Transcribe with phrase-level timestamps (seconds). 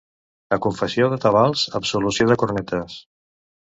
[0.57, 3.01] A confessió de tabals, absolució de cornetes.